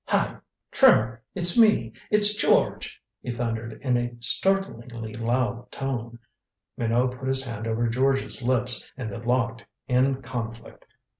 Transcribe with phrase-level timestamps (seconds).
[0.07, 0.37] "Hi
[0.71, 6.17] Trimmer it's me it's George" he thundered in a startlingly loud tone.
[6.75, 10.95] Minot put his hand over George's lips, and they locked in conflict.